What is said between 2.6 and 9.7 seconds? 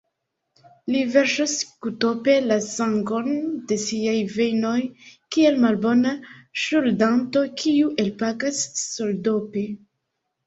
sangon de siaj vejnoj, kiel malbona ŝuldanto, kiu elpagas soldope.